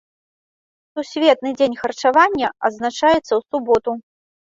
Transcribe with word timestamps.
Сусветны 0.93 1.49
дзень 1.61 1.79
харчавання 1.83 2.53
адзначаецца 2.71 3.25
ў 3.25 3.41
суботу. 3.49 3.91